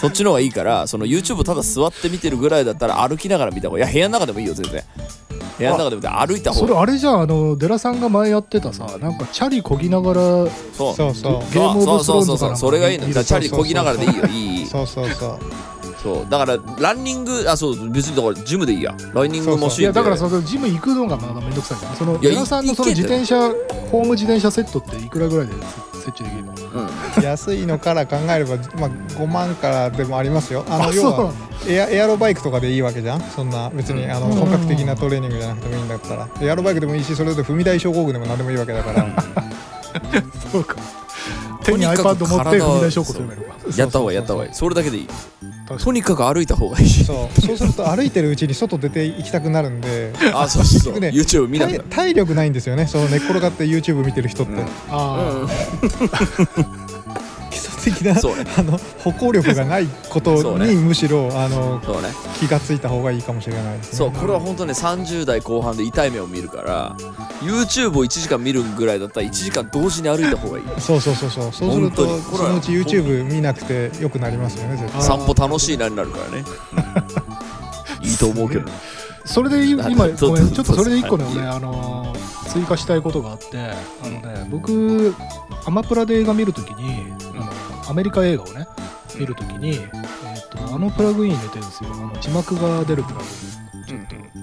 [0.00, 3.84] そっちの方がいいからその YouTube ただ座って見てるぐらいだったら歩きながら見た方がいい。
[3.84, 4.82] いや部屋の中でもいいよ全然
[5.58, 6.60] 部屋の中でも歩いた方。
[6.62, 10.20] がそれあれじゃんあのデラさんが前やってたさなんかチャリこぎながら
[10.72, 10.94] そう。
[10.94, 11.52] そうそう。
[11.52, 12.38] ゲームオブスそうそうそうそう。
[12.38, 14.24] ローンズかなんかそれがいいの見るだからチャリこぎながらでいいよ。
[14.26, 15.38] いいそうそうそう。
[16.02, 16.26] そう。
[16.30, 18.94] だからランニングあそう別にだからジムでいいや。
[19.12, 21.78] ランニングもしいやだからそのジム行くのがまだめんどくさい。
[21.78, 23.48] じゃんそのいやデラさんのその自転車
[23.90, 25.54] ホーム自転車セットっていくらぐらいで
[26.10, 27.22] 設置できるのうん。
[27.22, 30.64] 安いのから考えれば、まあ、5万からでもありますよ。
[30.68, 31.32] ああの要は
[31.68, 33.20] エアエアロバイクとかでいいわけじゃん？
[33.22, 34.32] そんな別にあのうん。
[34.34, 36.28] 本格的なトレーニングじゃなくてもいいんだったら。
[36.40, 39.06] エアロバイクでもいいしそれで踏み台症候群でも何でもいいわけだから。
[40.52, 40.76] そうか。
[41.62, 43.54] 手に iPad 持って踏み台証拠すればいいのか。
[43.76, 44.54] やった方がいいやった方がいい。
[44.54, 45.08] それだけでいい
[45.76, 47.40] とにかく歩いた方がいいそう。
[47.40, 50.12] そうすると歩いてるうちに外出て行きたくなるんで。
[50.32, 51.00] あそうそうそう。
[51.00, 51.08] ね。
[51.08, 52.86] YouTube 見なくな体力ないんですよね。
[52.86, 54.66] その寝っ転がって YouTube 見てる人って、うん。
[54.88, 56.08] あ基礎
[57.90, 58.44] 的なそうね。
[58.56, 62.08] あの歩行力がないことにむしろあのね。
[62.38, 63.98] 気がついた方がいいかもしれないですね。
[63.98, 66.96] そうこれは本当ね30代後半で痛い目を見るから
[67.40, 70.64] YouTube を1時間見るぐらいだったら1時間同時に歩いた方がいい。
[70.80, 71.52] そうそうそうそう。
[71.52, 72.22] そうすると本当に。
[72.22, 75.00] これはそのうち YouTube 見なくてよくなりますよね絶対。
[75.00, 76.44] あ散歩楽しいなになるからね。
[78.02, 78.72] いいと思うけどね。
[78.72, 78.98] ー
[79.28, 83.58] それでい今ちょっとそれで一個ね俺あのー追加したいことがあって
[84.02, 85.14] あのね僕
[85.66, 87.52] アマプラで映画見るときにあの
[87.88, 88.66] アメリカ映画をね
[89.18, 91.90] 見るときにえーとあのプラグイン入れてるんですよ。
[91.92, 93.28] あの字幕が出るプラグイン。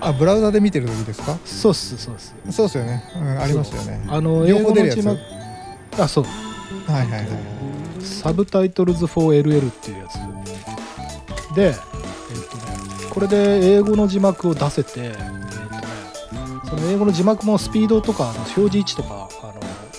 [0.02, 1.38] あブラウザで見てる時ですか？
[1.46, 2.34] そうっすそうっす。
[2.52, 4.04] そうですよね、うん、ありますよね。
[4.08, 5.20] あの英語の字幕。
[6.00, 6.24] あそう。
[6.92, 7.28] はいはいはい。
[8.02, 10.16] サブタイトルズ 4LL っていうやつ。
[11.56, 12.64] で、えっとね、
[13.10, 15.30] これで英語の字幕を出せて、えっとね、
[16.70, 19.54] その英語の字幕もスピードとかあの表示位置とかあの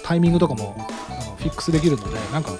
[0.04, 0.76] タイミングとかも
[1.08, 2.50] あのフィックスできるのでなんか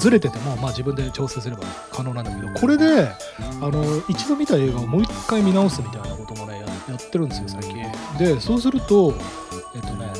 [0.00, 3.08] ずれてても、まあ、自分で調整すれば可能なんだけどこれで
[3.60, 7.86] あの一度見た映画をもう一回見直すみたいなこともねややってるんですよ最近。
[8.18, 9.14] でそうすると
[9.74, 10.10] えっとね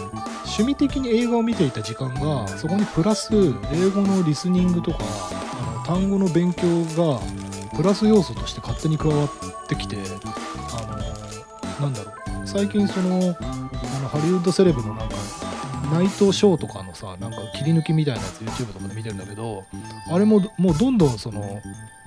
[0.44, 3.30] 趣味的に映画を見ていた時間がそこにプラス
[3.72, 6.62] 英語のリスニングとかあの単語の勉強
[6.96, 7.20] が
[7.76, 9.28] プラス要素として勝手に加わっ
[9.66, 10.82] てきてあ
[11.80, 12.20] のなんだろう。
[12.44, 15.09] 最近そのあのハリウッドセレブのなんか
[15.92, 19.64] ナイトショーとかのさなんか切り抜きみたいなやつ YouTube とかで見てるんだけど
[20.10, 21.60] あれももうどんどんその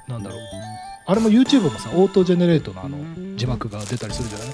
[0.08, 0.39] なんだろう
[1.06, 2.98] あれも YouTube もさオートジェネレートのあの
[3.36, 4.48] 字幕が出たりするじゃない？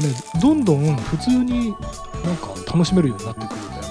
[0.00, 1.70] でねどんどん普通に
[2.24, 3.88] なんか楽しめるようになってくるんだよね。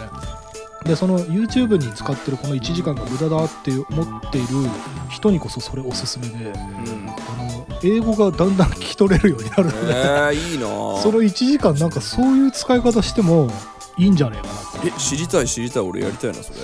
[0.86, 4.48] でその YouTube に使ってるこの1時間が無駄だって思っている
[5.10, 7.08] 人にこそそれおすすめでうん。
[7.10, 10.66] あの英語がだんだん聞き取れるようになるので、えー、いいな。
[10.66, 13.50] ぁその1時間なんかそういう使い方しても
[13.98, 16.60] いいんじゃねえかなってえ知りたい知りたい俺やりたいなそれ。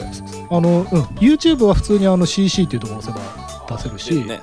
[0.50, 0.86] あの、うん、
[1.18, 4.40] YouTube は普通にあの CC っていうところを押せば出せるし、ね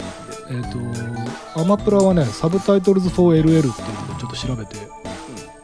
[0.51, 4.77] えー、とアマプラはねサブタイトルズ 4LL っていうのでちょっと調べて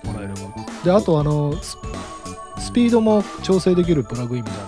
[0.04, 0.40] もらえれば。
[0.84, 1.76] であとあのス
[2.58, 4.59] スピードも調整できるプラグインみたい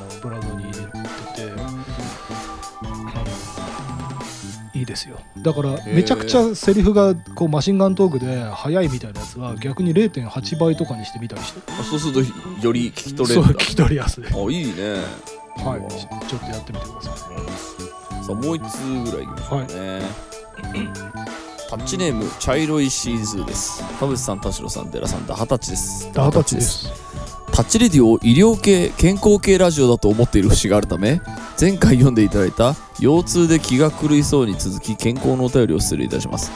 [4.82, 5.16] いいですよ。
[5.38, 5.94] だからー。
[5.94, 11.60] めちゃくちゃセリフがこうマシンガントークで速いみたいなやつは逆に0.8倍とかにしてみたりして。
[11.72, 12.20] あそうすると
[12.66, 13.60] より聞き取れそうるんだ。
[13.60, 14.24] 聞き取りやすい。
[14.24, 14.94] あいいね。
[15.64, 15.92] はい。
[15.92, 18.24] ちちょっとやってみてください。
[18.24, 20.02] さあもう一通ぐらいいきましょうね、
[21.70, 23.84] タッチネーム茶色いシーズーです。
[23.98, 26.12] 田淵さん田代さん寺さんダハタッチです。
[26.12, 27.11] ダータッチです
[27.52, 31.20] タッチレディを医療系健康系ラジオだと思っている節があるため
[31.60, 36.50] 前回読んでいただいた腰痛で気が狂いそうに続き健康のお便りを失礼いたします。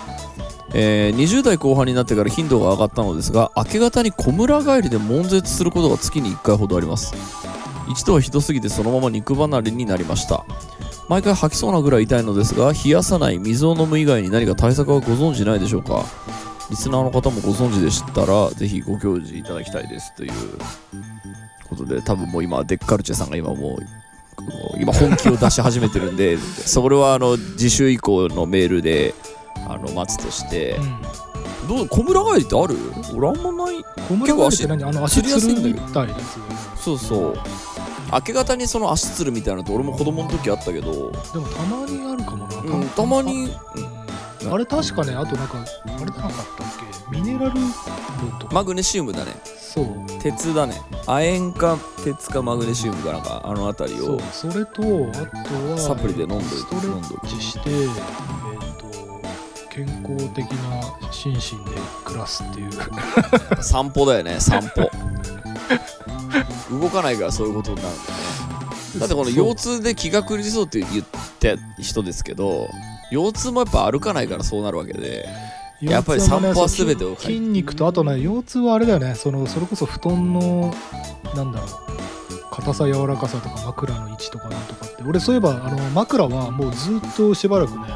[0.74, 7.14] えー20代後半になってから頻度が上がったのですが明け方に小村帰りで悶絶することが月に1回ほどあります。
[7.90, 10.44] 一度はひどすぎてそのまま肉離れになりました。
[11.08, 16.04] 毎回吐きそうなぐらい痛いのですが冷やさない水を飲む以外に何か対策はご存知ないでしょうか？
[16.70, 20.32] リスナーの方もご存知でしたらぜひご教示いただきたいですという
[21.68, 23.78] ことで多分もう今デッカルチェさんが今もう
[24.80, 29.14] 今本気を出し始めてるんでそれはあの次週以降のメールで
[29.68, 31.02] あの待つとしてうん
[31.68, 32.76] どう小村帰りってある？
[33.12, 33.82] 俺あんまない。
[34.08, 34.84] 小村帰りって何？
[34.84, 36.06] あの足つりやすいんだけど。
[36.76, 37.38] そうそう。
[38.12, 43.95] 明け方にその足つるみたいなのって俺も子供の時あったけど、でもたまにあるかもな、うん、たまにうん
[44.50, 46.32] あれ確かねあとなんかあれなかったっ
[47.10, 47.16] け？
[47.16, 47.70] ミネラル分
[48.40, 49.32] とか、マグネシウムだね。
[49.58, 49.86] そう。
[50.20, 50.80] 鉄だね。
[51.06, 54.52] 亜鉛か鉄かマグネシウムかなんかあの辺りをそう。
[54.52, 56.48] それとあとはサプリで飲んどいて。
[56.48, 57.88] ストレ飲んどくッチしてえっ、
[58.78, 59.20] と
[59.70, 61.38] 健康的な心身
[61.70, 62.70] で暮らすっていう。
[63.62, 64.90] 散歩だよね散歩。
[66.80, 68.26] 動かないからそういうことになるんだよね。
[68.98, 71.04] だってこの腰痛で気が狂いそうって言っ
[71.40, 72.68] た人ですけど
[73.10, 75.28] 腰痛もやっぱ歩かないからそうなるわけで。
[75.80, 79.14] やっぱり散歩は全てを筋肉とあとね腰痛はあれだよね。
[79.14, 80.74] そのそれこそ布団の
[81.34, 81.70] なんだろう
[82.50, 85.02] 硬さ柔らかさとか枕の位置とかなんとかって。
[85.02, 87.88] 俺そういえばあの枕はもうずっとしばらくねもう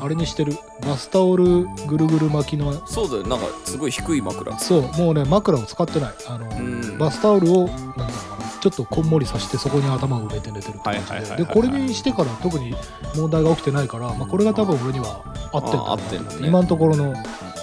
[0.00, 0.52] あれにしてる。
[0.82, 2.86] バスタオルぐるぐる巻きの。
[2.86, 3.26] そうだよ。
[3.26, 4.56] なんかすごい低い枕。
[4.60, 6.12] そうもうね枕を使ってない。
[6.28, 6.98] あの、うん。
[6.98, 8.31] バスタオルをなんだろう
[8.62, 11.36] ちょっとこんもりさしてそこに頭を埋めて寝てるって感じで。
[11.38, 12.72] でこれにしてから特に
[13.16, 16.18] 問題が起きてないから、まあ、これが多分俺には合ってんだって。
[16.18, 16.46] んのね。
[16.46, 17.12] 今のところの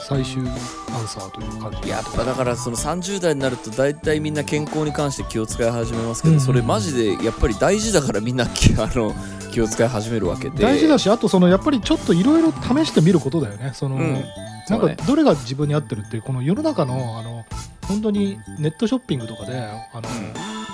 [0.10, 1.90] 最終アンサーという感じ。
[1.90, 9.16] やっぱだからその30代になると大体みんな健康に関して気を使い始めますけど、うんそれマジでやっぱり大事だからみんな気あの
[9.54, 10.62] 気を使い始めるわけで。
[10.62, 13.72] 大事だしあとそのやっぱりちょっといろいろ試してみることだよね。
[13.74, 14.26] その、うん。
[14.68, 17.46] なんかどれが自分に合ってるっていうこの世の中のあの
[17.88, 20.02] 本当にネットショッピングとかであの、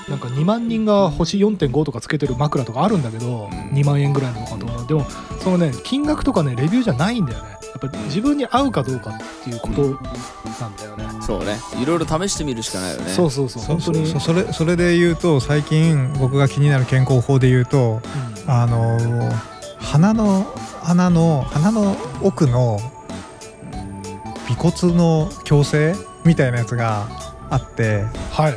[0.10, 3.70] なんか2万人が星4.5とかつけてる枕とかあるんだけど、うん。
[3.72, 4.88] 2万円ぐらいのとかと思う。
[4.88, 5.06] でも
[5.41, 7.50] そのね金額とかねレビューじゃないんだよね。
[7.50, 9.82] やっぱ自分に合うかどうかっていうこと
[10.62, 11.58] なんだよね、そうね。
[11.82, 13.12] いろいろ試してみるしかないよね。
[13.12, 13.63] そうそうそう。
[13.63, 14.08] そう本当に。
[14.08, 18.02] そうそれそれで言うと最近僕が気になる健康法で言うと
[18.46, 18.52] うん。
[18.52, 19.32] あの
[19.80, 20.46] 鼻の
[20.82, 22.80] 鼻の鼻の奥の
[24.52, 27.08] 尾骨の矯正みたいなやつが
[27.50, 28.54] あってはい、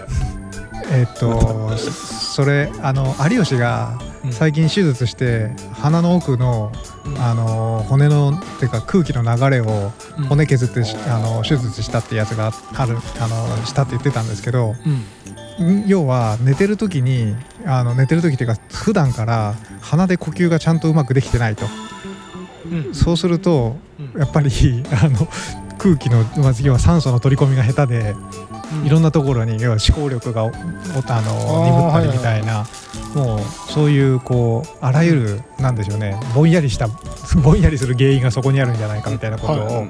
[0.91, 4.33] えっ、と それあの有吉がうん。
[4.33, 6.73] 最近手術して鼻の奥の
[7.19, 10.25] あの骨のっていうか空気の流れをうん。
[10.25, 14.75] 骨削ってしあの手術したってやつがあるあのしたって言ってたんですけど
[15.59, 15.83] うん。
[15.85, 17.35] ん要は寝てる時に
[17.67, 21.67] あの寝てる時っていうか普段から鼻で呼吸がちゃんとうまくできてないと。
[22.71, 22.95] うん。
[22.95, 23.77] そうすると
[24.15, 24.21] うん。
[24.21, 24.51] やっぱり
[24.93, 25.29] あの
[25.79, 28.17] 空気のまず要は酸素の取り込みが下手で
[28.85, 32.67] いろんなところに要は思考力がおおあの鈍ったりみたいな
[33.15, 33.41] もう
[33.73, 36.89] そういうこうあらゆるなんでしょうねぼんやりした
[37.43, 39.87] ぼんやりする原因がそこにあるんじゃないかみたいなことを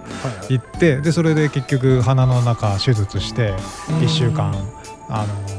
[0.49, 3.55] 言ってでそれで結局鼻の中手術して
[3.91, 3.99] うん。
[3.99, 4.55] 1週間
[5.09, 5.59] あのー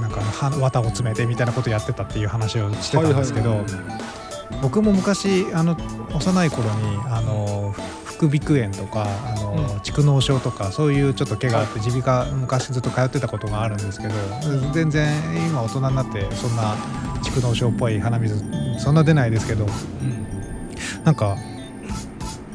[0.00, 3.64] なんかは綿を詰めてみたいなことやってたっていう話をしてたんですけど、
[4.62, 5.76] 僕も昔あの
[6.12, 7.74] 幼い頃にあの
[8.20, 9.66] 副鼻腔炎とかあの、うん。
[9.80, 14.14] 蓄膿症とかそういうちょっと怪我あって耳鼻科昔ずっと通ってたことがあるんですけど
[14.72, 15.08] 全然
[15.48, 16.74] 今大人になってそんな
[17.22, 18.44] 蓄膿症っぽい鼻水
[18.78, 20.26] そんな出ないですけどうん。
[21.04, 21.36] なんか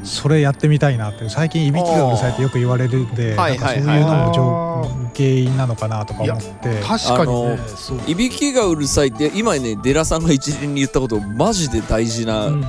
[0.04, 12.64] それやってみたいなって最近いびきがうるさいってよく言われるんではないんかそういうのも原因なのかなとか思って確かにいびきがうるさいって今ねデラさんが一連に言ったことマジで大事うんなうんうん。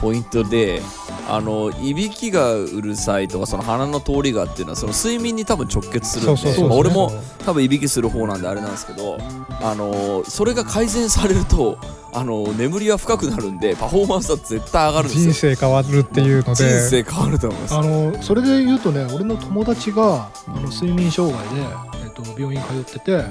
[0.00, 0.82] ポイントで
[1.26, 7.12] あのいびきがうるさいとかその鼻の通りがっていうのはその睡眠に多分直結するんでそうそうそうまあ俺も
[7.46, 9.18] 多分いびきする方なんであれなんですけど
[9.62, 11.78] あのそれが改善されると
[12.12, 15.32] あの眠りは深くなるんでパフォーマンスは絶対上がるんですよ。
[15.32, 17.74] 人生変わるっていうの人で生変わると思います。
[17.74, 21.62] あのそれで言うとね俺の友達があの睡眠障害で、
[22.04, 23.24] えっと病院通ってて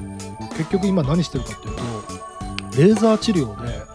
[0.57, 3.93] 結局今何してるかっていうとレーザー治療で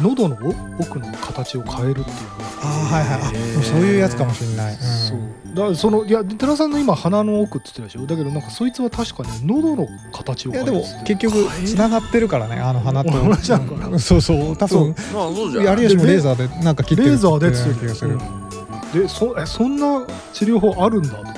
[0.00, 0.36] 喉の
[0.78, 2.16] 奥の形を変えるっていう
[2.62, 3.64] ああはいはい。
[3.64, 4.80] そういうやつかもしれない、うん。
[4.80, 5.18] そう。
[5.54, 8.06] だからそのいや寺さんの今鼻の奥って言ってたでしょ？
[8.06, 11.34] だけどなんかそいつは確かね喉の形をいやでも結局
[11.66, 13.10] つながってるからねあの鼻と。
[13.10, 14.20] 同じなのかなうんそう。
[14.20, 19.00] そう多分まあそうじゃない有吉もレーザーでなんか切ってるレーザーでっつっってて気がする、うん。
[19.02, 21.34] でそえそんな治療法あるんだと思っ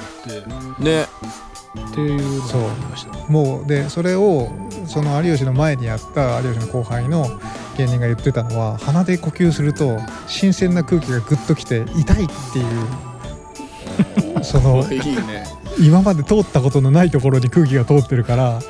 [0.79, 0.83] て。
[0.83, 1.07] ね。
[1.73, 4.51] っていうのがありましたもうでそれを
[4.87, 7.27] その有吉の前にやった有吉の後輩の
[7.77, 14.43] 芸人が言ってたのは鼻で呼吸すると新鮮な空気がグッときて痛いっていう。
[14.45, 15.45] そのいいね。
[15.81, 18.61] 今まで通ったことのないところに空気が通ってるから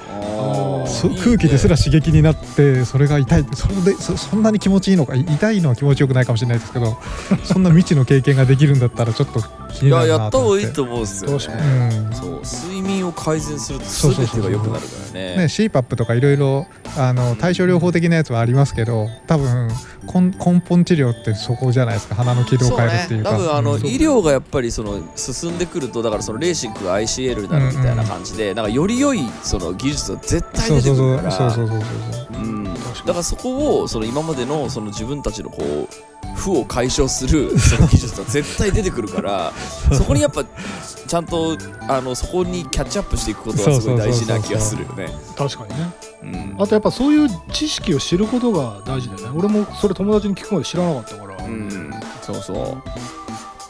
[0.87, 3.45] そ空気ですら刺激になってそれが痛い。
[3.55, 6.99] それでそそんなに気持ちいいのかい痛いのは気持ちよくないかもしれないですけど
[7.45, 9.43] そんな未知の経験ができるんだったらちょっと
[9.73, 15.37] 気いやになるやった方がいいなと思うんですよ、ね、うんそう睡眠を改善すると全てが良くなるからね。
[15.37, 16.67] ね、CPAP とかいろいろ
[16.97, 19.69] あの対症療法的なやつはありますけど多分
[20.13, 22.17] 根根本治療ってそこじゃないですか。
[22.17, 23.31] 鼻の軌道を変えるっていうか。
[23.31, 23.87] 多分あの、うん。
[23.87, 35.89] 医療がやっぱりその進んでくるとだからそのレーシックが ICL になるみたいな感じで、なんかより良いその技術絶対出てそうそうそうくるからそうそうそうそううんかにだからそこをその今までのその自分たちのこう
[36.37, 39.53] 負を解消する技術が絶対出てくるから
[39.93, 41.57] そこにやっぱちゃんと
[41.89, 45.09] あのそこにキャッチアップしていくことはすごい大事な気がするよね。
[45.37, 45.93] 確かにね
[46.23, 46.27] う
[46.59, 51.91] んあとやっぱそういう知識を知ることが大事だよね俺もそれ友達に聞くまで知らなかったから、うん、
[52.23, 52.83] そうそう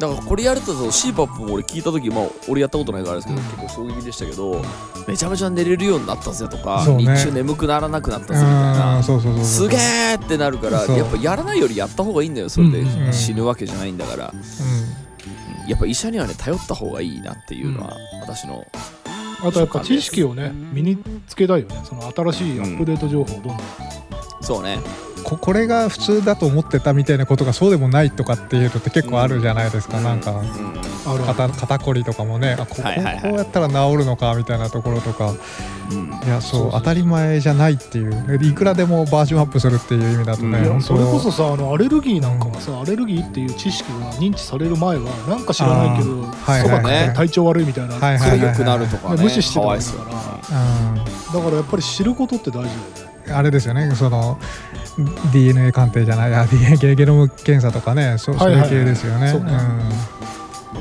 [0.01, 3.61] だからこれやると CPAP も俺聞いた時まあ俺やったことないからあれですけど、うん。
[3.61, 4.62] 結構衝撃でしたけど
[5.07, 6.99] めちゃめちゃ寝れるようになったぜとか、ね。
[6.99, 12.84] 日中眠くならなくなったぜみたいうんなそうそうそうそうすげーってなるからやっぱやらないよりやった方がいいんだよそれで。
[13.12, 18.66] 死ぬわけじゃないんだから、うやっぱ医者にはね頼った方がいいなっていうのは私の
[19.45, 21.80] あとやっぱ知識をね身につけたいよね。
[21.84, 23.59] その新しいアップデート情報をどんどん、
[24.40, 24.76] そうね。
[24.76, 24.82] ん
[25.22, 30.38] ここれが普通だと思ってたみたいなことがそうでもないとかっていうのって結構あるじゃないですか、なんかうん。
[30.38, 30.52] ある
[31.04, 33.22] ある肩肩こりとかもねあここ,、はいはいはい。
[33.22, 35.32] こうやったら治るのかみたいなところとか。
[35.90, 36.12] うん。
[36.24, 38.38] いやそう当たり前じゃないっていう。
[38.38, 46.78] でいくらでもバージョンアップするっていう意味だとね、うんそれこそさあのアレルギーなんかはさ、アレルギーっていう知識が認知される前はなんか知らないけどはいはいはい。
[46.78, 52.74] 食ったら体調悪いみたいな、はいはいそれ良くなるとかね無視してたかわわけだかいそうらだからやっぱり知ることって大事だよね。
[53.04, 53.94] うん、あれですよね。
[53.94, 54.38] その
[55.32, 59.28] DNA 鑑定じゃないあ DNA ゲノム検査とかねそそういう系ですよね。
[59.28, 59.52] そうね。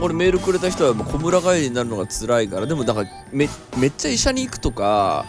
[0.02, 5.26] 俺メールくれた人はもう小村帰りになるのが辛いからでもだからめめっちゃ医者に行くとか、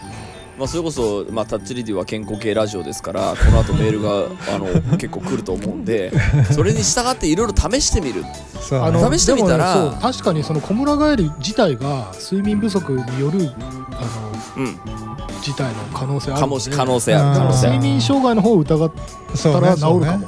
[0.63, 6.13] まあ、それこそ、まあ、タッチリディは健康系ラジオですからこの後メールが あの結構来ると思うんで
[6.53, 8.25] それに従っていろいろ試してみる。
[8.71, 13.51] あの試してみたらね確かにその小村帰り自体が睡眠不足による
[13.91, 14.05] あ
[14.57, 14.65] うん。
[14.67, 14.73] の
[15.43, 17.33] 事態の可能性あるかものでし可能性あうん。
[17.33, 17.77] る可能性ある。
[17.79, 18.91] 睡眠障害の方を疑っ
[19.43, 20.19] たら治るかも、そうね。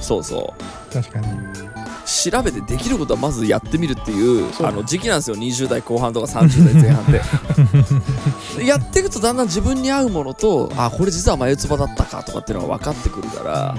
[0.00, 0.54] そうそ
[0.90, 0.92] う。
[0.92, 1.26] 確かに。
[2.10, 7.24] 調べてできることはまずやってみるっていうあの時期なんですよ20代後半とか30代前半でで
[8.58, 13.76] やっていくとだんだん自分に合うものとあこれ実は眉唾だったかとかっていうのが分かってくるから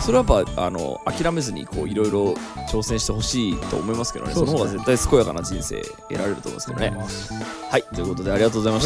[0.00, 2.34] それはやっぱあの諦めずにこういろいろ
[2.70, 4.32] 挑戦してほしいと思いますけどね。
[4.32, 4.46] そね。
[4.46, 6.92] そうの方が絶対健やかな人生得られると思いますけどね。
[6.96, 7.82] あはい。
[7.94, 8.80] ということでありがとうございま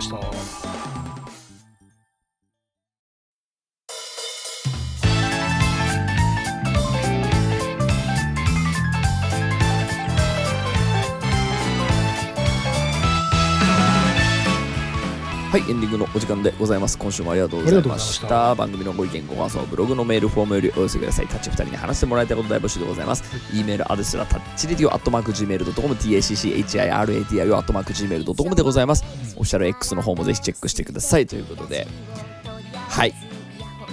[0.00, 0.63] した
[15.54, 16.98] はいエンディングのお時間でございます。
[16.98, 18.56] 今週もありがとうございました。
[18.56, 21.28] 番組のご意見ご感想はブログのメールフォームよりお寄せください。
[21.28, 23.22] タッチ2人に話してもらいたいこと大募集でございます。
[23.52, 29.04] e メールアドレスはタッチレディオアットマーク Gmail.com tacchiradio アットマーク Gmail.com でございます。
[29.04, 31.26] オフィシャル X の方もぜひチェックしてください。
[31.28, 31.86] ということで。
[32.88, 33.14] はい。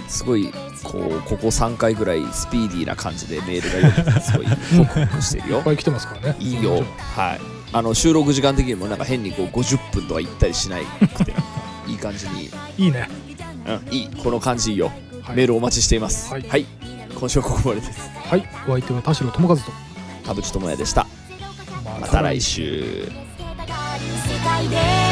[0.08, 0.52] すごい
[0.82, 4.46] こうここ3回ぐらいスピーディーな感じでメールが読めてすごい
[4.84, 5.58] ホクホクしてるよ。
[5.58, 6.36] いっぱい来てますからね。
[6.40, 6.82] いいよ。
[7.14, 7.62] はい。
[7.74, 11.32] あの収録時間的にもなんか変にこう50分とか行ったりしないくて
[11.86, 12.50] いい感じに。
[12.78, 13.08] いいね。
[13.66, 14.90] うん、いいこの感じいいよ、
[15.22, 15.36] はい。
[15.36, 16.32] メールお待ちしています。
[16.32, 16.62] は、はい。
[16.62, 16.66] い
[17.14, 18.10] 今週はここまでです。
[18.10, 18.48] はい。
[18.66, 19.62] お相手は田代智和と。
[20.24, 21.06] 田淵智也でした。
[22.00, 23.04] また来週。
[23.04, 25.11] 世界で